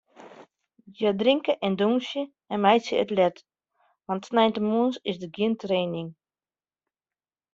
Hja 0.95 1.11
drinke 1.21 1.53
en 1.65 1.73
dûnsje 1.79 2.21
en 2.51 2.57
meitsje 2.63 2.95
it 3.03 3.09
let, 3.17 3.37
want 4.05 4.25
sneintemoarns 4.29 4.97
is 5.09 5.17
der 5.21 5.31
gjin 5.35 5.55
training. 5.63 6.09